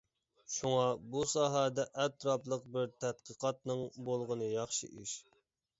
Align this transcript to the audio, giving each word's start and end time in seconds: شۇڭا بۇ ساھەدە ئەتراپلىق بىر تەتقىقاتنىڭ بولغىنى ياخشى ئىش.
شۇڭا 0.53 0.87
بۇ 1.15 1.21
ساھەدە 1.33 1.85
ئەتراپلىق 2.05 2.67
بىر 2.79 2.91
تەتقىقاتنىڭ 3.07 3.87
بولغىنى 4.11 4.51
ياخشى 4.59 4.93
ئىش. 5.03 5.17